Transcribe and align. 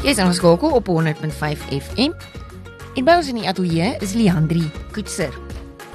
Jy 0.00 0.14
is 0.14 0.18
aangeskakel 0.22 0.70
op 0.72 0.86
100.5 0.88 1.64
FM. 1.76 2.14
En 2.96 3.04
by 3.04 3.18
ons 3.20 3.26
in 3.28 3.36
die 3.36 3.48
ateljee 3.50 3.90
is 4.00 4.14
Leandri 4.16 4.62
Koetser. 4.94 5.34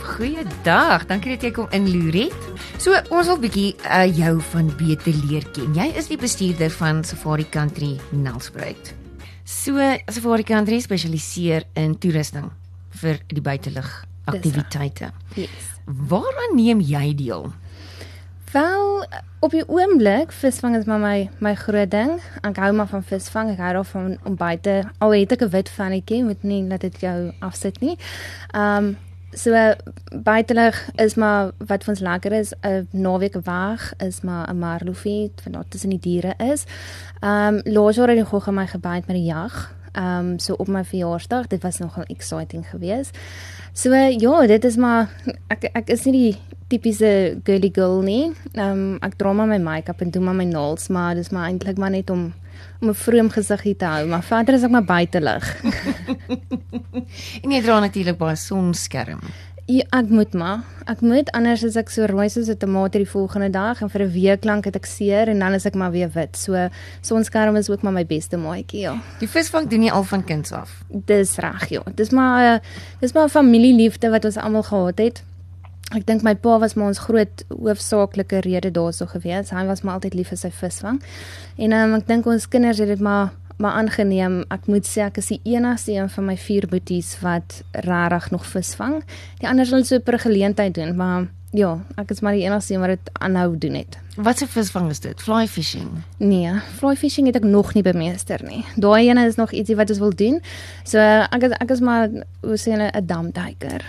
Goeiedag, 0.04 1.08
dankie 1.10 1.32
dat 1.34 1.42
jy 1.48 1.50
kom 1.56 1.74
inloer 1.74 2.14
het. 2.28 2.68
So, 2.78 2.94
ons 3.10 3.32
wil 3.32 3.42
bietjie 3.42 3.72
uh, 3.82 4.04
jou 4.06 4.36
van 4.52 4.70
beter 4.78 5.18
leer 5.26 5.50
ken. 5.58 5.74
Jy 5.74 5.88
is 5.98 6.12
die 6.12 6.20
bestuurder 6.22 6.70
van 6.78 7.02
Safari 7.02 7.48
Country 7.50 7.96
Nelspruit. 8.14 8.94
So, 9.42 9.82
Safari 10.06 10.46
Country 10.46 10.78
spesialiseer 10.86 11.66
in 11.74 11.98
toerusting 11.98 12.52
vir 13.02 13.18
die 13.34 13.42
buitelug 13.42 13.90
aktiwiteite. 14.30 15.16
Yes. 15.34 15.72
Waaraan 16.14 16.54
neem 16.62 16.86
jy 16.86 17.08
deel? 17.18 17.50
Wel, 18.56 19.06
op 19.40 19.52
die 19.52 19.68
oomblik 19.68 20.32
visvang 20.32 20.76
is 20.76 20.86
maar 20.86 21.00
my 21.00 21.30
my 21.44 21.52
groot 21.60 21.92
ding. 21.92 22.22
Ek 22.48 22.56
hou 22.64 22.70
maar 22.74 22.88
van 22.88 23.04
visvang. 23.04 23.50
Ek 23.52 23.60
hou 23.60 23.72
daarvan 23.76 24.14
om 24.24 24.38
buite 24.40 24.76
al 25.04 25.12
het 25.12 25.34
ek 25.36 25.44
'n 25.44 25.52
wit 25.52 25.70
vannetjie, 25.70 26.24
moet 26.24 26.44
nie 26.44 26.64
laat 26.64 26.88
dit 26.88 27.00
jou 27.00 27.34
afsit 27.40 27.82
nie. 27.82 27.98
Um 28.56 28.98
so 29.34 29.52
buitelug 30.24 30.90
is 30.96 31.16
maar 31.16 31.52
wat 31.58 31.84
vir 31.84 31.94
ons 31.94 32.00
lekker 32.00 32.32
is, 32.32 32.54
'n 32.64 32.88
naweek 32.92 33.36
weg 33.44 33.94
is 33.98 34.22
maar 34.22 34.48
'n 34.48 34.60
marloofie 34.60 35.32
wat 35.44 35.54
daar 35.54 35.68
tussen 35.68 35.90
die 35.90 36.00
diere 36.00 36.34
is. 36.38 36.64
Um 37.22 37.60
laas 37.64 37.96
jaar 37.96 38.08
het 38.08 38.20
ek 38.20 38.28
gou 38.28 38.52
my 38.52 38.68
gebyt 38.68 39.08
met 39.08 39.18
die 39.18 39.26
jag. 39.34 39.76
Um 39.98 40.40
so 40.40 40.54
op 40.54 40.68
my 40.68 40.84
verjaarsdag, 40.84 41.48
dit 41.48 41.62
was 41.64 41.80
nogal 41.80 42.04
exciting 42.08 42.70
geweest. 42.70 43.18
So 43.74 43.94
ja, 43.94 44.48
dit 44.48 44.64
is 44.64 44.76
maar 44.76 45.10
ek 45.48 45.70
ek 45.74 45.90
is 45.90 46.06
nie 46.06 46.14
die 46.14 46.56
tipiese 46.68 47.42
girly 47.44 47.72
girl 47.74 48.02
nie. 48.02 48.32
Ehm 48.54 48.72
um, 48.72 48.98
ek 49.06 49.18
dra 49.20 49.34
maar 49.34 49.48
my 49.48 49.60
make-up 49.62 50.02
en 50.02 50.12
doen 50.12 50.24
maar 50.24 50.38
my 50.38 50.48
nails, 50.50 50.88
maar 50.88 51.16
dis 51.16 51.30
maar 51.30 51.50
eintlik 51.50 51.78
maar 51.78 51.92
net 51.92 52.10
om 52.10 52.34
om 52.82 52.90
'n 52.90 52.94
vroom 52.94 53.30
gesiggie 53.30 53.76
te 53.76 53.86
hou, 53.86 54.08
maar 54.08 54.24
verder 54.24 54.54
is 54.56 54.64
ek 54.64 54.72
maar 54.72 54.84
buite 54.84 55.22
lig. 55.22 55.64
en 57.44 57.52
jy 57.52 57.62
dra 57.62 57.80
natuurlik 57.80 58.18
baie 58.18 58.36
sonskerm. 58.36 59.20
Ja, 59.66 59.82
ek 59.98 60.12
moet 60.14 60.34
maar. 60.38 60.60
Ek 60.86 61.00
moet 61.02 61.32
anders 61.34 61.64
as 61.66 61.74
ek 61.80 61.90
so 61.90 62.06
rooi 62.06 62.28
soos 62.30 62.52
'n 62.54 62.58
tomaat 62.62 62.94
die 62.94 63.10
volgende 63.10 63.50
dag 63.50 63.82
en 63.82 63.90
vir 63.90 64.02
'n 64.02 64.12
week 64.12 64.44
lank 64.46 64.66
het 64.66 64.76
ek 64.76 64.86
seer 64.86 65.28
en 65.28 65.40
dan 65.40 65.54
is 65.54 65.66
ek 65.66 65.74
maar 65.74 65.92
weer 65.92 66.10
wit. 66.14 66.38
So 66.38 66.70
sonskerm 67.02 67.56
is 67.56 67.70
ook 67.70 67.82
maar 67.82 67.94
my 67.94 68.06
beste 68.06 68.38
maatjie, 68.38 68.80
ja. 68.80 69.02
Die 69.20 69.28
visvang 69.28 69.68
doen 69.68 69.84
jy 69.84 69.92
al 69.92 70.04
van 70.04 70.24
kinds 70.24 70.52
af. 70.52 70.84
Dis 70.90 71.38
reg, 71.38 71.70
ja. 71.70 71.82
Dis 71.96 72.12
maar 72.12 72.62
dis 73.00 73.14
maar 73.14 73.26
'n 73.26 73.30
familieliefde 73.30 74.10
wat 74.10 74.26
ons 74.26 74.38
almal 74.38 74.64
gehad 74.64 74.98
het. 74.98 75.24
Ek 75.94 76.06
dink 76.06 76.22
my 76.22 76.36
pa 76.36 76.60
was 76.60 76.74
maar 76.74 76.88
ons 76.88 77.00
groot 77.00 77.44
hoofsaaklike 77.50 78.42
rede 78.42 78.72
daarso 78.72 79.06
gewees. 79.06 79.50
Hy 79.50 79.66
was 79.66 79.82
maar 79.82 79.94
altyd 79.94 80.14
lief 80.14 80.28
vir 80.28 80.38
sy 80.38 80.52
visvang. 80.52 81.02
En 81.58 81.72
um, 81.72 81.94
ek 81.94 82.08
dink 82.08 82.26
ons 82.26 82.48
kinders 82.48 82.78
het 82.78 82.88
dit 82.88 83.00
maar 83.00 83.34
maar 83.58 83.72
aangeneem. 83.72 84.44
Ek 84.50 84.68
moet 84.68 84.88
sê 84.88 85.06
ek 85.08 85.18
is 85.18 85.32
die 85.34 85.40
enigste 85.44 85.94
een 85.96 86.10
van 86.10 86.26
my 86.26 86.38
vier 86.38 86.68
boeties 86.68 87.16
wat 87.22 87.62
regtig 87.72 88.32
nog 88.32 88.46
visvang. 88.46 89.04
Die 89.40 89.48
ander 89.48 89.66
sal 89.66 89.84
so 89.84 89.96
'n 89.96 90.20
geleentheid 90.20 90.74
doen, 90.74 90.96
maar 90.96 91.28
Ja, 91.54 91.78
ek 91.96 92.10
is 92.12 92.20
maar 92.20 92.34
die 92.34 92.44
enigste 92.44 92.74
een 92.74 92.80
wat 92.80 92.96
dit 92.96 93.10
aanhou 93.14 93.58
doen 93.58 93.74
het. 93.74 93.98
Wat 94.16 94.38
se 94.38 94.48
visvang 94.48 94.90
is 94.90 95.00
dit? 95.00 95.22
Fly 95.22 95.48
fishing? 95.48 95.90
Nee, 96.18 96.52
fly 96.80 96.96
fishing 96.96 97.28
het 97.28 97.36
ek 97.36 97.44
nog 97.44 97.74
nie 97.76 97.84
bemeester 97.84 98.40
nie. 98.48 98.62
Daai 98.80 99.10
ene 99.10 99.26
is 99.28 99.36
nog 99.36 99.52
ietsie 99.52 99.76
wat 99.76 99.92
ons 99.92 100.00
wil 100.00 100.14
doen. 100.16 100.38
So 100.88 101.00
ek 101.04 101.48
is, 101.48 101.56
ek 101.60 101.74
is 101.76 101.82
maar 101.84 102.08
hoe 102.42 102.58
sê 102.60 102.72
hulle 102.76 102.88
'n 102.92 103.08
damduiker. 103.08 103.84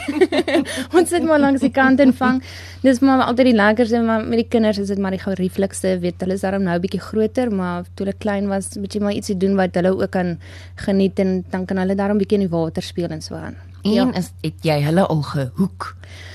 ons 0.96 1.08
sit 1.08 1.24
maar 1.24 1.40
langs 1.40 1.60
die 1.60 1.72
kant 1.72 2.00
en 2.00 2.14
vang. 2.16 2.42
Dis 2.80 3.00
maar 3.00 3.26
altyd 3.28 3.52
die 3.52 3.58
lekkerste 3.60 4.00
maar 4.00 4.24
met 4.24 4.40
die 4.40 4.48
kinders 4.48 4.78
is 4.78 4.88
dit 4.88 4.98
maar 4.98 5.12
die 5.12 5.24
gerieflikste. 5.24 5.98
Weet 6.00 6.20
hulle 6.24 6.34
is 6.34 6.40
daarom 6.40 6.62
nou 6.62 6.76
'n 6.76 6.80
bietjie 6.80 7.00
groter, 7.00 7.52
maar 7.52 7.84
toe 7.94 8.06
hulle 8.06 8.16
klein 8.18 8.48
was, 8.48 8.76
moet 8.76 8.94
jy 8.94 9.00
maar 9.00 9.12
ietsie 9.12 9.36
doen 9.36 9.56
wat 9.56 9.74
hulle 9.74 9.92
ook 9.92 10.10
kan 10.10 10.38
geniet 10.76 11.18
en 11.18 11.44
dan 11.50 11.64
kan 11.64 11.76
hulle 11.76 11.94
daarom 11.94 12.18
bietjie 12.18 12.40
in 12.40 12.48
die 12.48 12.56
water 12.56 12.82
speel 12.82 13.08
en 13.08 13.20
so 13.22 13.34
aan. 13.34 13.56
En 13.82 13.90
ja. 13.90 14.12
is 14.14 14.30
het 14.40 14.62
jy 14.62 14.76
hulle 14.84 15.02
al 15.10 15.22
gehoek 15.26 15.88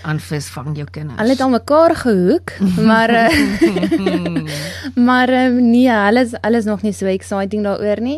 aan 0.03 0.19
visvang 0.19 0.73
jou 0.75 0.87
kinders? 0.91 1.19
Hulle 1.19 1.35
het 1.35 1.41
al 1.41 1.53
mekaar 1.53 1.95
gehoek, 1.95 2.51
maar 2.89 3.13
uh, 3.13 3.37
maar 5.07 5.31
uh, 5.31 5.45
nee, 5.55 5.87
hulle 5.87 6.25
is 6.27 6.33
hulle 6.41 6.57
is 6.57 6.67
nog 6.67 6.83
nie 6.83 6.93
so 6.93 7.07
exciting 7.07 7.63
daaroor 7.63 8.01
nie. 8.03 8.17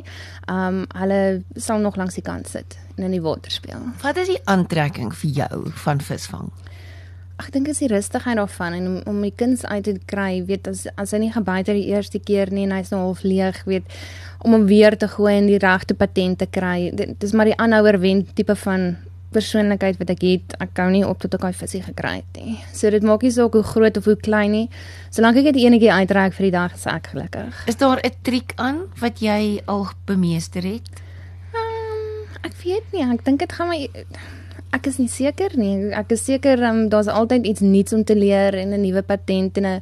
Um 0.50 0.86
hulle 0.98 1.44
sal 1.56 1.84
nog 1.84 2.00
langs 2.00 2.18
die 2.18 2.26
kant 2.26 2.50
sit 2.50 2.78
en 2.98 3.06
in 3.06 3.14
die 3.20 3.22
water 3.22 3.54
speel. 3.54 3.84
Wat 4.02 4.18
is 4.18 4.32
die 4.34 4.42
aantrekking 4.50 5.14
vir 5.16 5.38
jou 5.44 5.62
van 5.84 6.02
visvang? 6.02 6.50
Ek 7.40 7.54
dink 7.54 7.70
is 7.72 7.80
die 7.80 7.88
rustigheid 7.88 8.36
daarvan 8.36 8.74
en 8.76 8.88
om, 8.88 8.96
om 9.14 9.20
die 9.24 9.32
kinders 9.32 9.64
uit 9.70 9.86
te 9.86 9.94
kry, 10.10 10.42
weet 10.48 10.68
as 10.68 10.88
as 11.00 11.14
hy 11.14 11.22
nie 11.22 11.32
gebyt 11.32 11.70
het 11.70 11.78
die 11.78 11.94
eerste 11.94 12.20
keer 12.20 12.50
nie 12.52 12.66
en 12.66 12.74
hy's 12.76 12.90
nou 12.92 13.04
half 13.06 13.22
leeg, 13.24 13.62
weet 13.70 13.86
om 14.44 14.58
hom 14.58 14.66
weer 14.68 14.98
te 14.98 15.08
gooi 15.08 15.36
en 15.38 15.48
die 15.48 15.62
regte 15.62 15.94
patent 15.94 16.42
te 16.42 16.50
kry. 16.50 16.90
Dit 16.96 17.24
is 17.24 17.36
maar 17.36 17.48
die 17.48 17.56
aanhouer 17.60 18.00
wen 18.02 18.26
tipe 18.34 18.58
van 18.66 18.96
persoonlikheid 19.32 20.00
wat 20.02 20.10
ek 20.10 20.24
het, 20.26 20.56
ek 20.64 20.74
kan 20.78 20.92
nie 20.92 21.04
op 21.06 21.20
tot 21.22 21.34
ek 21.38 21.42
daai 21.42 21.54
visie 21.54 21.82
gekry 21.86 22.16
het 22.22 22.40
nie. 22.40 22.58
So 22.74 22.90
dit 22.90 23.04
maak 23.06 23.22
nie 23.26 23.32
saak 23.32 23.54
hoe 23.54 23.64
groot 23.64 23.98
of 23.98 24.06
hoe 24.06 24.16
klein 24.16 24.52
nie. 24.52 24.70
Solank 25.10 25.38
ek 25.38 25.52
dit 25.52 25.62
enetjie 25.66 25.92
uitreik 25.92 26.34
vir 26.34 26.50
die 26.50 26.56
dag, 26.56 26.74
is 26.76 26.88
ek 26.90 27.12
gelukkig. 27.14 27.62
Is 27.68 27.78
daar 27.78 28.00
'n 28.04 28.16
triek 28.24 28.54
aan 28.58 28.88
wat 29.00 29.22
jy 29.22 29.62
al 29.68 29.88
bemeester 30.06 30.64
het? 30.64 30.90
Um, 31.54 32.26
ek 32.44 32.54
weet 32.64 32.86
nie, 32.94 33.04
ek 33.04 33.26
dink 33.26 33.40
dit 33.40 33.52
gaan 33.52 33.70
my 33.70 33.90
ek 34.72 34.88
is 34.88 35.00
nie 35.00 35.10
seker 35.10 35.56
nie. 35.58 35.92
Ek 35.98 36.12
is 36.12 36.26
seker 36.26 36.62
um, 36.64 36.90
daar's 36.90 37.08
altyd 37.08 37.46
iets 37.46 37.62
nuuts 37.62 37.94
om 37.94 38.04
te 38.04 38.16
leer 38.16 38.54
en 38.54 38.74
'n 38.74 38.82
nuwe 38.82 39.02
patent 39.02 39.58
en 39.58 39.66
'n 39.66 39.82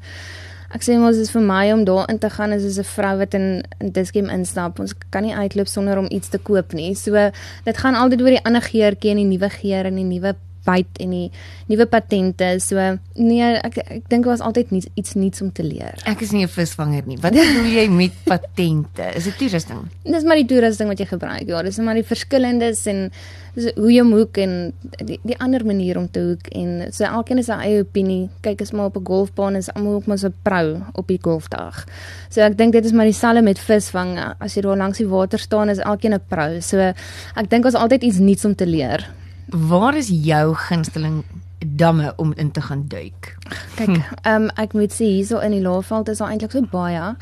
Ek 0.76 0.84
sê 0.84 0.98
mos 1.00 1.16
is 1.16 1.30
vir 1.32 1.44
my 1.48 1.72
om 1.72 1.86
daar 1.88 2.10
in 2.12 2.20
te 2.20 2.30
gaan 2.30 2.52
as 2.52 2.64
'n 2.64 2.84
vrou 2.84 3.18
wat 3.18 3.34
in 3.34 3.64
in 3.80 3.92
Dischem 3.92 4.30
instap. 4.30 4.80
Ons 4.80 4.94
kan 5.10 5.24
nie 5.24 5.36
uitloop 5.36 5.68
sonder 5.68 5.98
om 5.98 6.08
iets 6.10 6.30
te 6.30 6.38
koop 6.38 6.74
nie. 6.74 6.94
So 6.96 7.32
dit 7.66 7.78
gaan 7.78 7.96
altyd 7.96 8.22
oor 8.22 8.36
die 8.36 8.46
ander 8.46 8.62
geurtjie 8.62 9.12
en 9.12 9.18
die 9.18 9.38
nuwe 9.38 9.50
geur 9.50 9.86
en 9.86 9.96
die 9.96 10.04
nuwe 10.04 10.36
byt 10.68 11.00
en 11.04 11.16
die 11.16 11.28
nuwe 11.72 11.88
patente. 11.90 12.50
So 12.64 12.84
nee, 13.16 13.50
ek 13.64 13.80
ek 13.84 14.04
dink 14.12 14.28
dit 14.28 14.32
was 14.32 14.44
altyd 14.44 14.74
nie, 14.76 14.84
iets 15.00 15.16
nuuts 15.20 15.44
om 15.46 15.52
te 15.56 15.66
leer. 15.66 15.98
Ek 16.10 16.22
is 16.26 16.34
nie 16.36 16.44
'n 16.44 16.52
visvanger 16.52 17.08
nie. 17.08 17.18
Wat 17.24 17.34
bedoel 17.34 17.72
jy 17.72 17.88
met 17.90 18.14
patente? 18.32 19.08
Is 19.16 19.28
dit 19.30 19.38
toerusting? 19.38 19.88
Dis 20.04 20.24
maar 20.24 20.40
die 20.40 20.48
toerusting 20.48 20.90
wat 20.92 21.00
jy 21.00 21.08
gebruik. 21.10 21.48
Ja, 21.48 21.64
dis 21.64 21.80
maar 21.80 21.96
die 21.96 22.08
verskillendes 22.08 22.86
en 22.88 23.12
dis 23.58 23.72
hoe 23.76 23.92
jy 23.92 24.04
hoek 24.06 24.38
en 24.38 24.74
die, 25.02 25.18
die 25.24 25.38
ander 25.42 25.66
manier 25.66 25.98
om 25.98 26.06
te 26.12 26.22
hoek 26.22 26.50
en 26.54 26.92
so 26.94 27.08
elkeen 27.08 27.42
het 27.42 27.48
sy 27.48 27.58
eie 27.66 27.82
opinie. 27.82 28.30
Kyk 28.46 28.62
as 28.62 28.72
maar 28.72 28.92
op 28.92 28.98
'n 28.98 29.06
golfbaan 29.06 29.56
is 29.56 29.70
almal 29.74 29.96
ook 29.96 30.08
maar 30.08 30.20
so 30.20 30.30
pro 30.44 30.82
op 30.94 31.08
die 31.08 31.20
golfdag. 31.22 31.86
So 32.30 32.42
ek 32.42 32.58
dink 32.58 32.74
dit 32.74 32.86
is 32.86 32.92
maar 32.92 33.06
dieselfde 33.06 33.42
met 33.42 33.60
visvang. 33.60 34.18
As 34.40 34.56
jy 34.56 34.62
daar 34.62 34.78
langs 34.78 34.98
die 34.98 35.08
water 35.08 35.40
staan 35.40 35.70
is 35.70 35.80
elkeen 35.80 36.14
'n 36.14 36.22
pro. 36.28 36.60
So 36.60 36.78
ek 36.80 37.50
dink 37.50 37.66
ons 37.66 37.76
altyd 37.76 38.04
iets 38.04 38.20
nuuts 38.20 38.46
om 38.46 38.56
te 38.56 38.66
leer. 38.66 39.08
Waar 39.48 39.96
is 39.96 40.08
jou 40.12 40.56
gunsteling 40.56 41.24
damme 41.66 42.14
om 42.16 42.34
in 42.36 42.52
te 42.52 42.62
gaan 42.62 42.86
duik? 42.88 43.38
Kyk, 43.76 43.88
hm. 43.88 44.02
ehm 44.22 44.42
um, 44.42 44.50
ek 44.56 44.74
moet 44.74 44.92
sê 44.92 45.08
hierso 45.08 45.40
in 45.40 45.56
die 45.56 45.62
Laagveld 45.64 46.10
is 46.10 46.20
daar 46.20 46.34
eintlik 46.34 46.52
so 46.52 46.68
baie. 46.72 47.16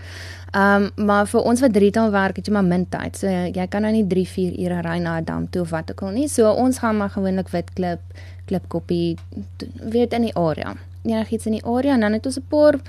Ehm 0.56 0.88
um, 0.97 1.06
maar 1.06 1.28
vir 1.28 1.41
ons 1.41 1.62
wat 1.62 1.74
drietal 1.74 2.12
werk 2.12 2.40
het 2.40 2.47
jy 2.47 2.53
maar 2.53 2.66
min 2.66 2.88
tyd. 2.90 3.18
So 3.18 3.28
jy 3.30 3.68
kan 3.69 3.86
nou 3.86 3.91
nie 3.94 4.06
3, 4.08 4.25
4 4.25 4.58
ure 4.66 4.81
ry 4.81 4.97
na 5.03 5.19
'n 5.19 5.25
dam 5.25 5.50
toe 5.50 5.62
of 5.62 5.69
wat 5.69 5.91
ook 5.91 6.02
al 6.02 6.16
nie. 6.18 6.28
So 6.28 6.52
ons 6.52 6.80
gaan 6.80 6.97
maar 6.97 7.09
gewoonlik 7.09 7.50
wit 7.50 7.74
klip, 7.74 8.02
klipkoppie 8.46 9.18
weet 9.92 10.13
in 10.13 10.22
die 10.22 10.36
area. 10.36 10.75
Enigiets 11.03 11.46
in 11.46 11.59
die 11.59 11.66
area 11.66 11.94
en 11.94 12.00
dan 12.00 12.13
het 12.13 12.25
ons 12.25 12.40
'n 12.40 12.47
paar 12.50 12.80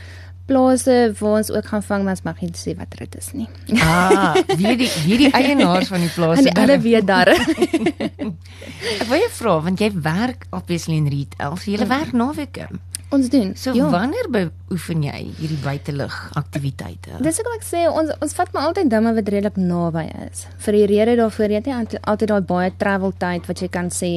plase 0.46 0.96
waar 1.18 1.38
ons 1.40 1.50
ook 1.50 1.66
gaan 1.66 1.82
vang, 1.82 2.02
maar 2.04 2.16
ons 2.16 2.24
mag 2.26 2.40
nie 2.40 2.50
sê 2.58 2.74
wat 2.78 2.94
dit 2.98 3.16
is 3.18 3.30
nie. 3.34 3.48
Ah, 3.82 4.36
wie 4.56 4.76
die 4.78 4.90
wie 5.06 5.18
die 5.24 5.30
eienaars 5.34 5.90
van 5.92 6.04
die 6.04 6.12
plase. 6.14 6.50
Hulle 6.54 6.78
weet 6.80 7.06
daar. 7.06 7.32
Ek 9.00 9.08
wil 9.10 9.22
jou 9.24 9.32
vra 9.40 9.56
want 9.66 9.82
jy 9.82 9.90
werk 10.02 10.46
obviously 10.50 10.98
in 11.00 11.08
retail. 11.10 11.58
So 11.58 11.72
jy 11.72 11.82
ja. 11.82 11.90
werk 11.90 12.14
naweke. 12.14 12.68
Ons 13.14 13.28
doen. 13.30 13.52
So 13.54 13.70
ja. 13.74 13.86
wanneer 13.90 14.26
beoefen 14.34 15.04
jy 15.06 15.20
hierdie 15.38 15.60
buitelug 15.62 16.14
aktiwiteite? 16.38 17.20
Dis 17.22 17.38
ek 17.38 17.46
wil 17.46 17.58
ek 17.58 17.66
sê 17.66 17.84
ons 17.86 18.10
ons 18.18 18.34
vat 18.38 18.50
maar 18.54 18.70
altyd 18.70 18.90
dinge 18.90 19.12
wat 19.18 19.30
redelik 19.30 19.60
naby 19.62 20.06
is. 20.26 20.47
Vir 20.65 20.80
die 20.80 20.86
rede 20.91 21.15
daarvoor 21.22 21.54
jy 21.54 21.60
het 21.62 21.71
nie 21.71 22.00
altyd 22.03 22.32
daai 22.32 22.48
baie 22.50 22.72
travel 22.80 23.15
tyd 23.18 23.47
wat 23.47 23.62
jy 23.62 23.71
kan 23.71 23.92
sê 23.94 24.12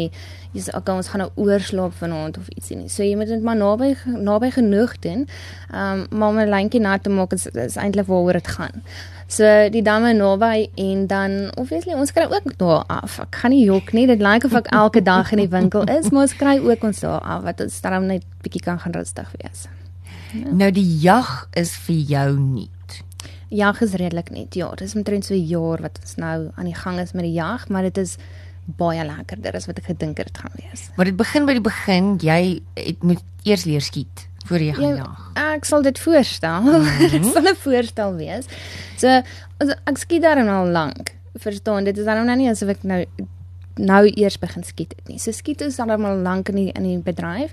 jy's 0.52 0.70
okay 0.74 0.96
ons 0.96 1.08
gaan 1.12 1.22
nou 1.22 1.30
oorslaap 1.36 1.94
vanaand 2.00 2.38
of 2.38 2.50
ietsie 2.56 2.78
nie. 2.78 2.90
So 2.90 3.04
jy 3.06 3.16
moet 3.20 3.30
dit 3.30 3.44
maar 3.46 3.58
naby 3.60 3.94
naby 4.18 4.52
genoeg 4.58 4.96
doen. 5.04 5.28
Ehm 5.70 6.06
um, 6.10 6.18
maar 6.18 6.30
om 6.30 6.40
'n 6.40 6.50
lyntjie 6.50 6.82
na 6.82 6.98
te 6.98 7.10
maak 7.10 7.34
is, 7.34 7.46
is 7.48 7.76
eintlik 7.76 8.08
waaroor 8.08 8.34
dit 8.34 8.48
gaan. 8.48 8.82
So 9.28 9.46
die 9.70 9.82
damme 9.82 10.14
naby 10.14 10.70
en 10.76 11.08
dan 11.08 11.52
obviously 11.56 11.94
ons 11.94 12.12
kry 12.12 12.26
ook 12.30 12.58
daar 12.58 12.84
af. 12.88 13.20
Ek 13.20 13.36
gaan 13.36 13.52
nie 13.52 13.66
jok 13.66 13.94
nie. 13.94 14.08
Dit 14.08 14.20
lyk 14.20 14.44
of 14.44 14.54
ek 14.54 14.72
elke 14.74 15.02
dag 15.02 15.32
in 15.32 15.38
die 15.38 15.50
winkel 15.50 15.84
is, 15.84 16.10
maar 16.10 16.22
ons 16.22 16.36
kry 16.36 16.58
ook 16.58 16.84
ons 16.84 17.00
daar 17.00 17.20
af 17.20 17.44
wat 17.44 17.62
ons 17.62 17.82
dan 17.82 18.06
net 18.06 18.24
bietjie 18.42 18.62
kan 18.62 18.80
gaan 18.80 18.92
rustig 18.92 19.32
wees. 19.38 19.68
Ja. 20.34 20.50
Nou 20.52 20.72
die 20.72 21.00
jag 21.02 21.48
is 21.54 21.78
vir 21.78 21.96
jou 21.96 22.40
nie. 22.40 22.70
Jag 23.50 23.82
is 23.82 23.94
redelik 23.94 24.30
net. 24.30 24.54
Ja, 24.54 24.70
dit 24.70 24.88
is 24.88 24.96
omtrent 24.96 25.26
so 25.26 25.34
'n 25.34 25.46
jaar 25.46 25.82
wat 25.82 26.00
ons 26.02 26.16
nou 26.16 26.50
aan 26.56 26.66
die 26.66 26.76
gang 26.76 27.00
is 27.00 27.12
met 27.12 27.24
die 27.24 27.34
jag, 27.34 27.70
maar 27.70 27.82
dit 27.82 27.98
is 27.98 28.18
baie 28.66 29.06
lekkerder 29.06 29.56
as 29.56 29.66
wat 29.66 29.78
ek 29.78 29.86
gedink 29.86 30.18
het 30.18 30.28
dit 30.28 30.38
gaan 30.38 30.52
wees. 30.56 30.90
Maar 30.96 31.06
dit 31.06 31.16
begin 31.18 31.46
by 31.46 31.54
die 31.58 31.62
begin. 31.66 32.18
Jy 32.22 32.62
het 32.76 33.04
moet 33.04 33.24
eers 33.44 33.66
leer 33.66 33.82
skiet 33.82 34.28
voor 34.50 34.60
jy 34.60 34.74
gaan 34.74 34.88
Ja, 34.88 34.96
jag? 34.96 35.32
Ek 35.56 35.66
sal 35.66 35.82
dit 35.86 36.00
voorstel. 36.00 36.70
Dit 37.14 37.26
sal 37.26 37.44
'n 37.44 37.56
voorstel 37.56 38.16
wees. 38.16 38.46
So 38.98 39.08
ek 39.86 39.98
skiet 39.98 40.22
daarom 40.22 40.48
al 40.50 40.68
lank. 40.68 41.16
Verstaan, 41.36 41.84
dit 41.84 41.98
is 41.98 42.06
dan 42.06 42.26
nou 42.26 42.36
nie 42.38 42.50
asof 42.50 42.70
ek 42.70 42.84
nou 42.84 43.06
nou 43.80 44.12
eers 44.16 44.38
begin 44.40 44.64
skiet 44.64 44.94
het 44.98 45.08
nie. 45.08 45.20
So 45.20 45.32
skiet 45.32 45.62
is 45.62 45.80
al 45.80 45.92
al 45.92 46.18
lank 46.18 46.50
in 46.50 46.56
die 46.56 46.72
in 46.72 46.84
die 46.84 46.98
bedryf. 47.00 47.52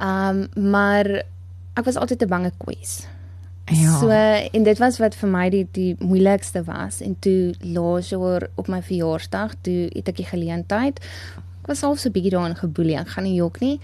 Um 0.00 0.48
maar 0.54 1.06
ek 1.74 1.84
was 1.84 1.96
altyd 1.96 2.22
'n 2.22 2.28
bange 2.28 2.52
kwes. 2.58 3.06
Ja. 3.72 3.98
So 3.98 4.10
en 4.10 4.62
dit 4.62 4.78
was 4.78 4.98
wat 5.00 5.14
vir 5.16 5.30
my 5.32 5.46
die 5.48 5.64
die 5.72 5.96
moeilikste 5.98 6.64
was 6.66 7.00
en 7.00 7.16
toe 7.24 7.54
laas 7.64 8.10
jaar 8.12 8.48
op 8.60 8.68
my 8.68 8.82
verjaarsdag 8.84 9.54
toe 9.64 9.88
het 9.94 10.10
ek 10.12 10.20
die 10.20 10.28
geleentheid 10.28 11.00
ek 11.64 11.70
was 11.70 11.82
al 11.86 11.96
so 11.96 12.12
bietjie 12.12 12.34
daarin 12.34 12.58
geboelie 12.58 12.98
ek 13.00 13.14
gaan 13.14 13.24
nie 13.24 13.38
jok 13.38 13.62
nie 13.64 13.78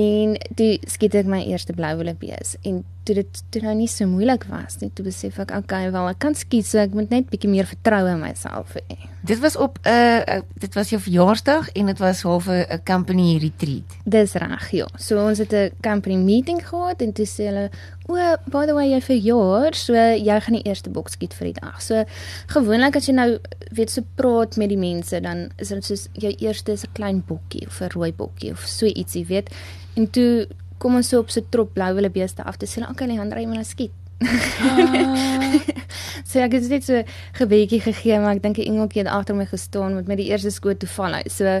en 0.00 0.38
toe 0.56 0.70
skiet 0.88 1.18
ek 1.20 1.28
my 1.28 1.42
eerste 1.44 1.76
blou 1.76 1.92
bees 2.16 2.56
en 2.64 2.80
toe 3.04 3.18
dit 3.20 3.42
toe 3.52 3.62
nou 3.66 3.74
nie 3.76 3.90
so 3.92 4.08
moeilik 4.08 4.48
was 4.48 4.80
nie 4.80 4.88
toe 4.96 5.04
besef 5.04 5.36
ek 5.44 5.52
okay 5.58 5.90
wel 5.92 6.08
ek 6.08 6.22
kan 6.24 6.34
skiet 6.34 6.64
so 6.64 6.80
ek 6.80 6.96
moet 6.96 7.12
net 7.12 7.28
bietjie 7.28 7.52
meer 7.52 7.68
vertroue 7.68 8.16
in 8.16 8.24
myself 8.24 8.72
hê 8.80 8.96
Dit 9.26 9.38
was 9.38 9.56
op 9.56 9.78
'n 9.82 9.88
uh, 9.88 10.16
uh, 10.16 10.40
dit 10.54 10.74
was 10.74 10.90
jou 10.90 11.02
verjaarsdag 11.02 11.68
en 11.72 11.86
dit 11.86 11.98
was 11.98 12.22
half 12.22 12.46
'n 12.48 12.80
company 12.84 13.38
retreat. 13.38 13.96
Dis 14.04 14.32
reg, 14.32 14.70
ja. 14.70 14.88
So 14.98 15.26
ons 15.28 15.38
het 15.38 15.52
'n 15.52 15.70
company 15.80 16.14
meeting 16.14 16.68
gehad 16.68 17.02
en 17.02 17.12
toe 17.12 17.26
sê 17.26 17.42
hulle, 17.44 17.70
"O, 18.08 18.36
by 18.46 18.66
the 18.66 18.74
way, 18.74 18.90
jy 18.90 19.00
verjaar, 19.00 19.74
so 19.74 19.94
jy 19.94 20.40
gaan 20.40 20.54
die 20.54 20.64
eerste 20.64 20.90
boks 20.90 21.12
skiet 21.12 21.34
vir 21.34 21.52
die 21.52 21.60
dag." 21.60 21.82
So 21.82 22.04
gewoonlik 22.46 22.96
as 22.96 23.08
jy 23.08 23.14
nou 23.14 23.38
weet 23.74 23.90
so 23.90 24.02
praat 24.14 24.56
met 24.56 24.68
die 24.68 24.78
mense, 24.78 25.20
dan 25.20 25.50
is 25.58 25.68
dit 25.68 25.84
soos 25.84 26.08
jou 26.14 26.32
eerste 26.38 26.72
is 26.72 26.84
'n 26.84 26.92
klein 26.94 27.22
bokkie 27.26 27.66
of 27.66 27.80
'n 27.80 27.90
rooi 27.94 28.12
bokkie 28.12 28.52
of 28.52 28.66
so 28.66 28.86
ietsie, 28.86 29.26
weet. 29.26 29.50
En 29.96 30.10
toe 30.10 30.46
kom 30.78 30.94
ons 30.94 31.08
so 31.08 31.18
op 31.18 31.30
so 31.30 31.40
trop 31.50 31.72
blou 31.72 31.94
wille 31.94 32.10
beeste 32.10 32.44
af 32.44 32.56
te 32.56 32.66
sê, 32.66 32.82
"Oké, 32.82 32.90
okay, 32.90 33.08
Leandra, 33.08 33.40
jy 33.40 33.46
moet 33.46 33.56
nou 33.56 33.64
skiet." 33.64 33.92
so 36.24 36.40
ek 36.40 36.54
het 36.56 36.68
net 36.72 36.84
so 36.84 37.02
gebedjie 37.36 37.82
gegee 37.84 38.16
maar 38.20 38.36
ek 38.36 38.42
dink 38.42 38.58
'n 38.58 38.68
engeltjie 38.72 39.04
het 39.04 39.12
agter 39.12 39.36
my 39.36 39.46
gestaan 39.46 39.94
met 39.94 40.08
my 40.08 40.16
die 40.16 40.30
eerste 40.30 40.50
skoot 40.50 40.78
toeval. 40.80 41.20
So 41.28 41.60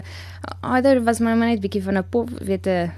either 0.62 1.04
was 1.04 1.20
my 1.20 1.34
maar 1.34 1.52
net 1.52 1.60
bietjie 1.60 1.82
van 1.82 1.98
'n 1.98 2.08
pop 2.08 2.30
weet 2.40 2.66
'n 2.66 2.92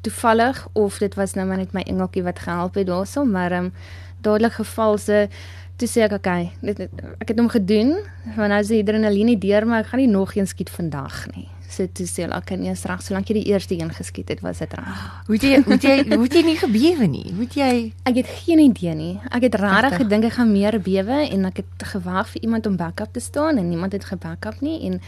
toevallig 0.00 0.68
of 0.72 0.98
dit 0.98 1.14
was 1.14 1.34
nou 1.34 1.46
maar 1.46 1.60
net 1.62 1.72
my 1.72 1.82
engeltjie 1.86 2.22
wat 2.22 2.38
gehelp 2.38 2.74
het 2.74 2.86
daaroor 2.86 3.26
maar 3.26 3.52
ehm 3.52 3.64
um, 3.64 3.72
dadelik 4.20 4.52
geval 4.52 4.98
se 4.98 5.28
toe 5.80 5.88
sê 5.88 6.04
ek 6.04 6.12
okay 6.18 6.50
dit, 6.60 6.76
dit, 6.76 6.90
ek 7.20 7.32
het 7.32 7.38
hom 7.40 7.48
gedoen 7.48 7.94
want 8.36 8.52
nou 8.52 8.58
is 8.60 8.72
die 8.72 8.82
adrenaline 8.82 9.38
deur 9.40 9.66
maar 9.66 9.84
ek 9.84 9.92
gaan 9.92 10.04
nie 10.04 10.12
nog 10.12 10.34
een 10.36 10.46
skiet 10.46 10.70
vandag 10.70 11.24
nie. 11.34 11.48
So 11.70 11.86
toe 11.86 12.04
sê 12.10 12.24
hulle 12.24 12.34
okay 12.34 12.58
nee, 12.58 12.72
is 12.74 12.82
reg 12.90 13.02
solank 13.06 13.30
jy 13.30 13.36
die 13.38 13.52
eerste 13.52 13.76
een 13.78 13.92
geskiet 13.94 14.32
het 14.32 14.42
was 14.42 14.58
dit 14.58 14.72
reg. 14.74 15.02
Hoe 15.28 15.36
het 15.36 15.46
jy 15.46 15.60
hoe 15.62 15.76
het 15.76 15.86
jy 15.86 15.94
hoe 16.10 16.24
het 16.24 16.36
jy 16.36 16.42
nie 16.48 16.56
gebewe 16.58 17.08
nie? 17.08 17.26
Hoe 17.30 17.46
het 17.46 17.56
jy 17.60 17.70
Ek 18.10 18.18
het 18.18 18.32
geen 18.42 18.62
idee 18.64 18.94
nie. 18.98 19.12
Ek 19.30 19.46
het 19.46 19.56
regtig 19.62 20.00
gedink 20.02 20.28
ek 20.28 20.36
gaan 20.36 20.52
meer 20.52 20.80
bewe 20.82 21.20
en 21.22 21.48
ek 21.48 21.62
het 21.62 21.86
gewag 21.94 22.32
vir 22.34 22.42
iemand 22.48 22.66
om 22.66 22.76
backup 22.80 23.14
te 23.14 23.22
staan 23.22 23.62
en 23.62 23.70
niemand 23.70 23.96
het 23.96 24.08
gebackup 24.10 24.60
nie 24.66 24.80
en 24.90 25.00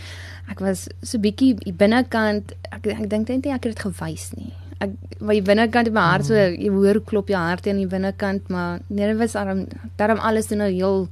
ek 0.52 0.62
was 0.62 0.86
so 1.02 1.18
bietjie 1.22 1.56
binnekant 1.76 2.54
ek 2.70 2.88
ek 2.94 3.06
dink 3.10 3.28
net 3.28 3.44
nie 3.44 3.52
ek 3.52 3.66
het 3.66 3.74
dit 3.74 3.86
gewys 3.90 4.30
nie. 4.38 4.52
Ek 4.82 4.90
maar 5.22 5.36
die 5.36 5.44
binnekant 5.46 5.86
in 5.86 5.94
my 5.94 6.00
hart 6.10 6.26
so 6.26 6.34
jy 6.34 6.70
hoor 6.74 6.98
klop 7.06 7.28
jou 7.30 7.38
hart 7.38 7.66
aan 7.70 7.78
die 7.78 7.86
binnekant 7.86 8.48
maar 8.50 8.80
nee 8.88 9.06
dit 9.12 9.18
was 9.20 9.36
daarom 9.38 9.66
daarom 10.00 10.18
alles 10.18 10.46
toe 10.50 10.56
nou 10.58 10.70
heel 10.70 11.08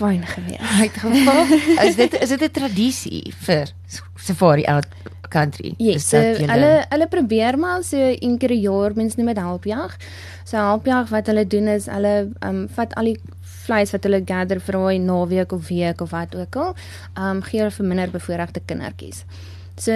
fyn 0.00 0.22
gewees. 0.26 0.60
uit 0.80 0.98
geval? 1.02 1.44
is 1.88 1.96
dit 1.96 2.12
is 2.22 2.28
dit 2.28 2.42
'n 2.42 2.50
tradisie 2.60 3.32
vir 3.46 3.72
safari 4.16 4.64
out 4.64 4.86
country? 5.30 5.74
Ja, 5.78 5.94
Is 5.94 6.08
so 6.08 6.18
dat 6.20 6.38
julle- 6.40 6.52
hulle 6.52 6.84
hulle 6.90 7.06
probeer 7.08 7.58
maar 7.58 7.82
so 7.84 7.96
een 7.96 8.38
keer 8.38 8.50
'n 8.52 8.60
jaar 8.60 8.92
mens 8.94 9.16
noem 9.16 9.26
dit 9.26 9.36
helpjag. 9.38 9.96
So 10.44 10.56
helpjag 10.56 11.08
wat 11.08 11.26
hulle 11.26 11.46
doen 11.46 11.68
is 11.68 11.86
hulle 11.86 12.32
um, 12.44 12.68
vat 12.68 12.94
al 12.94 13.04
die 13.04 13.18
vleis 13.42 13.90
wat 13.92 14.02
hulle 14.04 14.22
gather 14.26 14.60
vir 14.60 14.74
'n 14.98 15.04
naweek 15.04 15.52
of 15.52 15.68
week 15.68 16.00
of 16.00 16.10
wat 16.10 16.34
ook 16.34 16.56
al, 16.56 16.74
um, 17.16 17.42
gee 17.42 17.58
hulle 17.60 17.70
vir 17.70 17.86
minder 17.86 18.10
bevoorregte 18.10 18.60
kindertjies. 18.66 19.24
So 19.80 19.92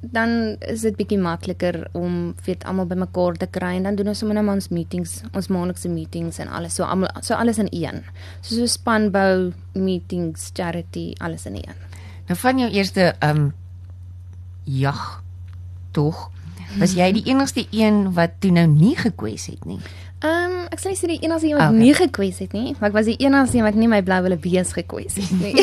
dan 0.00 0.56
is 0.66 0.82
dit 0.82 0.96
bietjie 0.96 1.18
makliker 1.20 1.84
om 1.94 2.32
weet 2.46 2.64
almal 2.66 2.88
bymekaar 2.90 3.36
te 3.38 3.46
kry 3.52 3.76
en 3.76 3.86
dan 3.86 3.98
doen 3.98 4.10
ons 4.10 4.22
sommer 4.22 4.34
net 4.38 4.46
maar 4.46 4.58
ons 4.58 4.70
meetings, 4.72 5.20
ons 5.36 5.50
maandelikse 5.52 5.90
meetings 5.92 6.40
en 6.42 6.48
alles 6.48 6.78
so 6.80 6.88
almal 6.88 7.12
so 7.22 7.36
alles 7.36 7.60
in 7.62 7.68
een. 7.70 8.02
So 8.40 8.56
so 8.56 8.66
spanbou, 8.66 9.52
meetings, 9.76 10.50
charity, 10.56 11.12
alles 11.20 11.46
in 11.46 11.60
een. 11.60 11.86
Nou 12.30 12.38
van 12.42 12.62
jou 12.64 12.70
eerste 12.72 13.12
um 13.26 13.52
jag 14.64 15.22
tog 15.92 16.30
was 16.78 16.96
jy 17.00 17.12
die 17.14 17.26
enigste 17.30 17.66
een 17.70 18.08
wat 18.18 18.40
toe 18.42 18.50
nou 18.56 18.66
nie 18.66 18.96
gekwes 18.98 19.46
het 19.52 19.64
nie. 19.68 19.78
Ehm 20.20 20.52
um, 20.52 20.66
ek 20.70 20.78
sal 20.78 20.90
nie 20.92 20.98
sê 21.00 21.06
die 21.08 21.18
enigste 21.24 21.48
een 21.48 21.56
wat 21.56 21.70
Okay. 21.70 21.78
nie 21.80 21.94
gekwes 21.94 22.38
het 22.38 22.52
nie, 22.52 22.74
maar 22.78 22.90
ek 22.90 22.96
was 22.96 23.06
die 23.06 23.16
enigste 23.24 23.56
een 23.56 23.64
wat 23.64 23.74
nie 23.74 23.88
my 23.88 24.02
blou 24.02 24.22
wille 24.22 24.36
bees 24.36 24.72
gekwes 24.72 25.14
het 25.16 25.30
nie. 25.40 25.54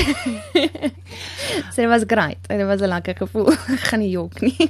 so 1.74 1.82
dit 1.82 1.90
was 1.90 2.04
great. 2.08 2.38
En 2.50 2.58
dit 2.58 2.68
was 2.68 2.82
'n 2.82 2.88
lekker 2.90 3.16
gevoel. 3.18 3.52
Ek 3.78 3.80
gaan 3.92 4.00
nie 4.00 4.10
jok 4.10 4.42
nie. 4.42 4.70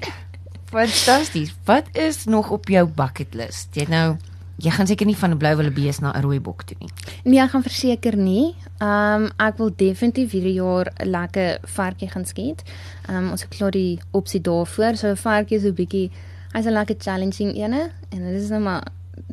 Fantasties. 0.71 1.55
Wat 1.65 1.85
is 1.95 2.25
nog 2.25 2.49
op 2.51 2.67
jou 2.67 2.87
bucket 2.87 3.33
list? 3.33 3.69
Jy 3.75 3.85
nou 3.89 4.17
jy 4.57 4.71
gaan 4.73 4.87
seker 4.87 5.05
nie 5.05 5.15
van 5.17 5.31
'n 5.31 5.37
blou 5.37 5.55
wille 5.55 5.71
bees 5.71 5.99
na 5.99 6.11
'n 6.11 6.21
rooi 6.21 6.39
bok 6.39 6.63
toe 6.63 6.75
nie. 6.79 6.89
Nee, 7.23 7.39
ek 7.39 7.49
gaan 7.49 7.63
verseker 7.63 8.15
nie. 8.17 8.55
Ehm 8.79 9.23
um, 9.23 9.29
ek 9.37 9.57
wil 9.57 9.71
definitief 9.75 10.31
hierdie 10.31 10.53
jaar 10.59 10.91
'n 10.99 11.09
lekker 11.09 11.59
varkie 11.63 12.09
gaan 12.09 12.25
skiet. 12.25 12.63
Ehm 13.07 13.17
um, 13.17 13.31
ons 13.31 13.41
het 13.41 13.49
klaar 13.57 13.71
die 13.71 13.99
opsie 14.11 14.41
daarvoor. 14.41 14.95
So 14.97 15.07
'n 15.07 15.15
varkie 15.17 15.55
is 15.57 15.61
so 15.63 15.69
'n 15.69 15.73
bietjie 15.75 16.11
hy's 16.53 16.65
'n 16.65 16.73
lekker 16.73 16.95
challenging 16.99 17.55
ene 17.55 17.89
en 18.09 18.19
dit 18.33 18.41
is 18.41 18.49
nou 18.49 18.61
maar 18.61 18.83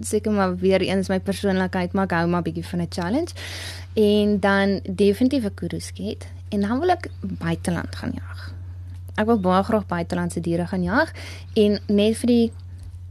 seker 0.01 0.33
maar 0.33 0.57
weer 0.57 0.81
eens 0.81 1.09
my 1.09 1.21
persoonlikheid 1.21 1.93
maar 1.93 2.05
ek 2.05 2.17
hou 2.19 2.27
maar 2.29 2.43
bietjie 2.43 2.67
van 2.67 2.81
'n 2.81 2.87
challenge. 2.89 3.33
En 3.95 4.41
dan 4.41 4.81
definitief 4.83 5.45
'n 5.45 5.55
kudu 5.55 5.81
skiet 5.81 6.27
en 6.49 6.61
dan 6.61 6.79
wil 6.79 6.91
ek 6.91 7.11
buiteland 7.21 7.97
gaan 7.97 8.13
jag. 8.15 8.53
Ek 9.15 9.27
wil 9.27 9.41
baie 9.41 9.63
graag 9.63 9.87
buitelandse 9.87 10.41
diere 10.41 10.67
gaan 10.67 10.83
jag 10.83 11.13
en 11.55 11.79
net 11.87 12.17
vir 12.17 12.27
die 12.27 12.53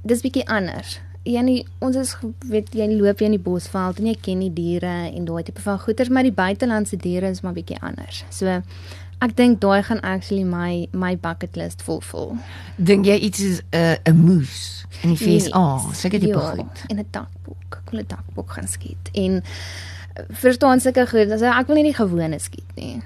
dis 0.02 0.22
bietjie 0.22 0.48
anders. 0.48 1.00
Janie, 1.24 1.62
ons 1.80 1.96
is 1.96 2.18
weet 2.52 2.74
jy 2.76 2.90
loop 2.92 3.22
jy 3.22 3.30
in 3.30 3.38
die 3.38 3.44
bosveld 3.46 4.02
en 4.02 4.10
jy 4.12 4.16
ken 4.20 4.42
die 4.44 4.54
diere 4.54 5.08
en 5.08 5.26
daai 5.26 5.44
tipe 5.48 5.62
van 5.64 5.80
goeters, 5.80 6.10
maar 6.10 6.24
die 6.28 6.36
buitelandse 6.36 6.98
diere 7.00 7.30
is 7.32 7.42
maar 7.42 7.56
bietjie 7.56 7.80
anders. 7.80 8.26
So 8.30 8.62
ek 9.24 9.36
dink 9.40 9.62
daai 9.64 9.84
gaan 9.88 10.02
actually 10.04 10.44
my 10.44 10.88
my 10.92 11.16
bucket 11.16 11.56
list 11.56 11.82
fulfill. 11.82 12.36
Dink 12.78 13.06
jy 13.08 13.18
iets 13.30 13.40
is 13.40 13.62
'n 13.72 13.78
uh, 13.80 14.12
'n 14.12 14.18
moes 14.26 14.86
in 15.02 15.16
die 15.16 15.18
FSA? 15.18 15.64
Yes. 15.88 16.02
Seker 16.02 16.20
die 16.20 16.28
Ja, 16.30 16.40
goed. 16.40 16.84
En 16.88 17.00
'n 17.00 17.08
takbok. 17.10 17.82
Ek 17.86 17.92
wil 17.92 18.00
'n 18.02 18.06
takbok 18.06 18.52
gaan 18.52 18.68
skiet. 18.68 19.10
En 19.14 19.42
eh, 19.42 19.50
verstaan 20.30 20.80
sulke 20.80 21.06
goed. 21.10 21.32
Also 21.32 21.50
ek 21.50 21.70
wil 21.70 21.80
nie 21.80 21.88
die 21.90 21.98
gewone 21.98 22.40
skiet 22.42 22.76
nie. 22.78 23.02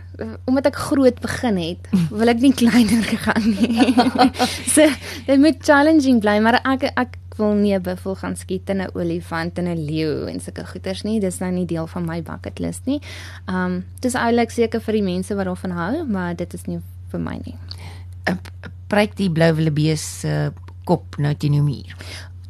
Omdat 0.50 0.72
ek 0.72 0.80
groot 0.90 1.22
begin 1.24 1.60
het, 1.62 1.88
wil 2.12 2.32
ek 2.32 2.42
nie 2.44 2.54
kleiner 2.58 3.06
gegaan 3.14 3.48
nie. 3.54 3.94
so 4.76 4.88
dit 5.30 5.40
moet 5.40 5.64
challenging 5.64 6.20
bly, 6.24 6.40
maar 6.44 6.60
ek 6.64 6.90
ek 6.96 7.18
wil 7.38 7.54
nie 7.54 7.76
'n 7.78 7.84
buffel 7.86 8.16
gaan 8.16 8.36
skiet 8.36 8.70
en 8.70 8.82
'n 8.82 8.92
olifant 8.98 9.58
en 9.60 9.68
'n 9.70 9.86
leeu 9.86 10.28
en 10.28 10.40
sulke 10.40 10.66
goeters 10.66 11.04
nie. 11.04 11.20
Dis 11.20 11.40
nou 11.40 11.52
nie 11.52 11.66
deel 11.66 11.88
van 11.88 12.06
my 12.06 12.22
bucket 12.22 12.60
list 12.60 12.86
nie. 12.86 13.02
Um 13.48 13.86
dis 14.02 14.16
oulik 14.16 14.52
seker 14.52 14.82
vir 14.82 14.94
die 14.94 15.04
mense 15.04 15.36
wat 15.36 15.46
daarvan 15.46 15.72
hou, 15.72 16.06
maar 16.06 16.36
dit 16.36 16.54
is 16.54 16.66
nie 16.68 16.80
vir 17.12 17.20
my 17.20 17.40
nie. 17.46 17.56
Uh, 18.28 18.36
Pryk 18.88 19.16
die 19.16 19.30
blou 19.30 19.54
wille 19.54 19.72
bees 19.72 20.02
se 20.22 20.52
kop 20.86 21.18
nou 21.18 21.34
teen 21.36 21.54
jou 21.54 21.64
muur. 21.64 21.96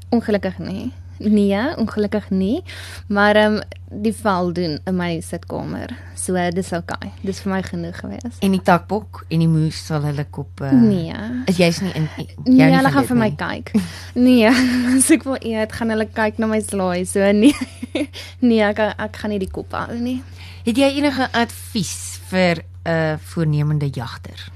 Ongelukkig 0.10 0.60
nie. 0.60 0.92
Nee, 1.20 1.76
ongelukkig 1.78 2.30
nie. 2.30 2.64
Maar 3.08 3.36
ehm 3.36 3.54
um, 3.56 3.62
die 4.04 4.12
val 4.14 4.52
doen 4.54 4.80
in 4.86 4.96
my 4.96 5.22
sitkamer. 5.24 5.94
So 6.16 6.34
dis 6.52 6.72
okay. 6.76 7.12
Dis 7.24 7.40
vir 7.40 7.54
my 7.54 7.62
genoeg 7.64 7.96
gewees. 8.02 8.40
En 8.44 8.52
die 8.52 8.62
takbok 8.62 9.22
en 9.32 9.40
die 9.40 9.48
moes 9.48 9.80
sal 9.86 10.04
hulle 10.04 10.26
kop 10.30 10.60
uh, 10.62 10.72
Nee. 10.72 11.14
Is 11.48 11.58
jy's 11.58 11.80
nie 11.82 11.94
in 11.96 12.10
jy 12.18 12.26
Nee, 12.44 12.76
hulle 12.76 12.92
gaan 12.92 13.08
vir 13.08 13.18
my 13.18 13.30
nie. 13.30 13.38
kyk. 13.40 13.72
Nee, 14.14 14.52
as 14.98 15.08
ek 15.16 15.24
wil 15.24 15.38
eet, 15.40 15.72
gaan 15.72 15.90
hulle 15.96 16.06
kyk 16.12 16.38
na 16.44 16.48
my 16.52 16.60
slaai. 16.62 17.06
So 17.08 17.32
nee. 17.32 17.56
Nee, 18.44 18.62
ek 18.68 18.80
ek 18.80 19.16
gaan 19.24 19.32
nie 19.32 19.40
die 19.40 19.50
kop 19.52 19.72
hou 19.72 19.96
nie. 19.98 20.20
Het 20.68 20.78
jy 20.84 20.90
enige 21.00 21.30
advies 21.32 22.20
vir 22.30 22.60
'n 22.84 22.92
uh, 22.92 23.16
voornemende 23.32 23.88
jagter? 23.88 24.50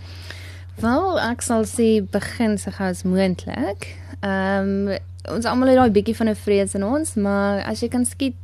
Wel, 0.82 1.20
ek 1.20 1.42
sal 1.42 1.64
sê 1.66 2.02
begin 2.12 2.58
so 2.58 2.72
gou 2.72 2.88
as 2.90 3.04
moontlik. 3.04 3.88
Ehm 4.22 4.88
um, 4.92 4.98
ons 5.30 5.46
almal 5.46 5.68
het 5.68 5.78
daai 5.78 5.92
bietjie 5.92 6.16
van 6.16 6.30
'n 6.30 6.36
vrees 6.36 6.76
in 6.76 6.84
ons, 6.84 7.16
maar 7.16 7.64
as 7.64 7.82
jy 7.82 7.90
kan 7.90 8.06
skiet, 8.06 8.36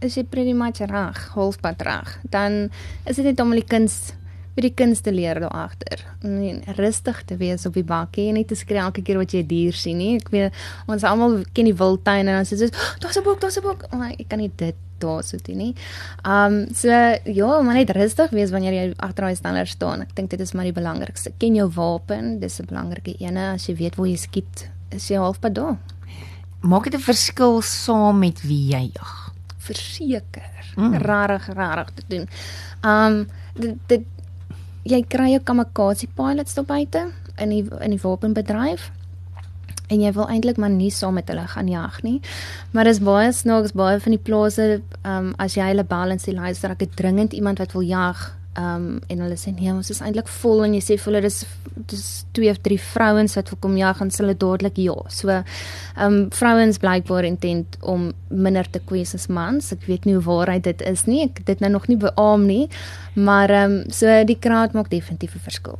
is 0.00 0.14
jy 0.16 0.24
pretty 0.24 0.52
much 0.52 0.80
reg, 0.80 1.30
halfpad 1.34 1.82
reg. 1.82 2.18
Dan 2.30 2.70
is 3.06 3.16
dit 3.16 3.24
net 3.24 3.40
om 3.40 3.50
die 3.50 3.64
kuns 3.64 4.12
vir 4.54 4.68
die 4.68 4.74
kuns 4.74 5.00
te 5.00 5.12
leer 5.12 5.40
daar 5.42 5.50
agter. 5.66 6.04
En 6.22 6.62
rustig 6.78 7.24
te 7.24 7.36
wees 7.36 7.66
op 7.66 7.74
die 7.74 7.86
bakkie 7.86 8.28
en 8.30 8.38
nie 8.38 8.46
te 8.46 8.54
skree 8.54 8.78
elke 8.78 9.02
keer 9.02 9.18
wat 9.18 9.32
jy 9.34 9.42
'n 9.42 9.46
dier 9.46 9.72
sien 9.72 9.98
nie. 9.98 10.16
Ek 10.16 10.30
weet 10.30 10.52
ons 10.86 11.04
almal 11.04 11.42
ken 11.52 11.64
die 11.64 11.74
wildtuin 11.74 12.28
en 12.28 12.34
dan 12.34 12.44
sê 12.44 12.56
jy, 12.58 12.70
"Daar's 13.00 13.16
'n 13.18 13.24
bok, 13.24 13.40
daar's 13.40 13.58
'n 13.58 13.62
bok." 13.62 13.92
Maar 13.92 14.12
ek 14.18 14.28
kan 14.28 14.38
nie 14.38 14.52
dit 14.56 14.74
daar 14.98 15.22
so 15.22 15.36
doen 15.42 15.56
nie. 15.56 15.74
Um 16.24 16.68
so 16.74 16.88
ja, 17.24 17.62
maar 17.62 17.74
net 17.74 17.90
rustig 17.90 18.30
wees 18.30 18.50
wanneer 18.50 18.72
jy 18.72 18.94
agter 18.96 19.24
daai 19.24 19.36
stander 19.36 19.66
staan. 19.66 20.02
Ek 20.02 20.14
dink 20.14 20.30
dit 20.30 20.40
is 20.40 20.52
maar 20.52 20.64
die 20.64 20.72
belangrikste. 20.72 21.32
Ken 21.38 21.54
jou 21.54 21.68
wapen, 21.68 22.38
dis 22.40 22.60
'n 22.60 22.66
belangrike 22.66 23.14
ene. 23.18 23.52
As 23.54 23.66
jy 23.66 23.74
weet 23.74 23.96
waar 23.96 24.06
jy 24.06 24.16
skiet, 24.16 24.70
is 24.90 25.08
jy 25.08 25.16
halfpad 25.16 25.54
daar. 25.54 25.76
Maak 26.64 26.88
dit 26.88 26.94
'n 26.94 27.04
verskil 27.04 27.62
saam 27.62 28.18
met 28.18 28.42
wie 28.42 28.72
jy 28.72 28.90
jag? 28.92 29.32
Verseker. 29.58 30.52
Mm. 30.76 30.94
Rarig, 30.94 31.46
rarig 31.46 31.90
te 31.94 32.02
doen. 32.08 32.28
Um 32.82 33.26
dit 33.54 33.76
dit 33.86 34.04
jy 34.82 35.02
kry 35.08 35.30
jou 35.30 35.40
kamikaze 35.40 36.06
pilots 36.14 36.54
daar 36.54 36.64
buite 36.64 37.12
in 37.38 37.48
die 37.48 37.64
in 37.80 37.90
die 37.90 38.00
wapenbedryf 38.02 38.90
en 39.88 40.00
jy 40.00 40.12
wil 40.12 40.28
eintlik 40.28 40.56
maar 40.56 40.70
nie 40.70 40.90
saam 40.90 41.14
met 41.14 41.28
hulle 41.28 41.46
gaan 41.46 41.68
jag 41.68 42.02
nie. 42.02 42.20
Maar 42.72 42.84
dis 42.84 43.00
baie 43.00 43.32
snaaks 43.32 43.72
baie 43.72 44.00
van 44.00 44.12
die 44.12 44.22
plase 44.22 44.82
um 45.04 45.34
as 45.38 45.54
jy 45.54 45.68
hulle 45.72 45.84
balance 45.84 46.24
die 46.30 46.36
luister 46.36 46.70
ek 46.70 46.80
het 46.80 46.96
dringend 46.96 47.32
iemand 47.32 47.58
wat 47.58 47.72
wil 47.72 47.82
jag 47.82 48.32
um 48.58 49.00
en 49.10 49.22
hulle 49.24 49.36
sê 49.38 49.52
nee 49.54 49.72
ons 49.72 49.90
is 49.90 50.00
eintlik 50.04 50.28
vol 50.40 50.64
en 50.66 50.74
jy 50.76 50.82
sê 50.84 50.96
vir 50.98 51.10
hulle 51.10 51.22
dis 51.26 51.38
dis 51.90 52.04
twee 52.36 52.52
of 52.52 52.60
drie 52.62 52.78
vrouens 52.78 53.34
wat 53.36 53.50
wil 53.50 53.58
kom 53.64 53.76
jag 53.76 54.00
en 54.02 54.12
hulle 54.14 54.36
dadelik 54.38 54.78
ja. 54.78 54.94
So 55.08 55.42
um 56.06 56.18
vrouens 56.30 56.78
blykbaar 56.82 57.26
intent 57.26 57.78
om 57.82 58.12
minder 58.30 58.68
te 58.70 58.80
kwes 58.80 59.14
as 59.14 59.26
mans. 59.28 59.72
Ek 59.72 59.88
weet 59.88 60.06
nie 60.06 60.14
hoe 60.14 60.24
waarheid 60.24 60.64
dit 60.64 60.86
is 60.86 61.06
nie. 61.10 61.24
Ek 61.26 61.42
dit 61.46 61.60
nou 61.60 61.72
nog 61.74 61.88
nie 61.90 61.98
beamoen 61.98 62.46
nie. 62.46 62.68
Maar 63.14 63.50
um 63.64 63.76
so 63.90 64.22
die 64.24 64.38
kraat 64.38 64.74
maak 64.74 64.90
definitief 64.90 65.34
'n 65.34 65.46
verskil. 65.50 65.78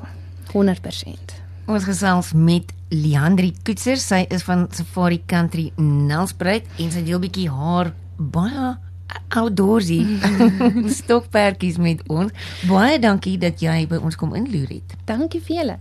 100%. 0.53 1.35
Ons 1.67 1.85
gesels 1.85 2.33
met 2.33 2.73
Leandri 2.91 3.55
Koetser. 3.65 3.97
Sy 3.97 4.27
is 4.31 4.43
van 4.43 4.69
Safari 4.71 5.23
Country 5.27 5.73
Nelspruit 5.77 6.65
en 6.79 6.91
sy 6.91 7.03
deel 7.03 7.19
bietjie 7.19 7.49
haar 7.51 7.95
baie 8.19 8.77
outdoorsy 9.35 10.01
stokperdjies 10.99 11.81
met 11.83 12.05
ons. 12.09 12.33
Baie 12.69 12.99
dankie 13.03 13.37
dat 13.39 13.63
jy 13.63 13.85
by 13.91 14.01
ons 14.03 14.17
kom 14.17 14.35
inloer 14.39 14.79
het. 14.79 14.97
Dankie 15.09 15.43
vir 15.43 15.57
julle. 15.61 15.79